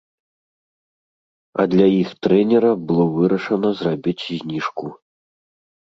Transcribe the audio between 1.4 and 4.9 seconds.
А для іх трэнера было вырашана зрабіць зніжку.